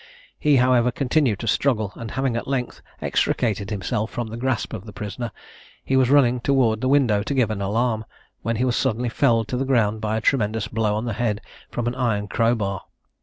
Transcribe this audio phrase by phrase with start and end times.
[0.39, 4.85] He, however, continued to struggle; and having at length, extricated himself from the grasp of
[4.87, 5.31] the prisoner,
[5.85, 8.05] he was running towards the window to give an alarm,
[8.41, 11.39] when he was suddenly felled to the ground by a tremendous blow on the head
[11.69, 12.81] from an iron crowbar.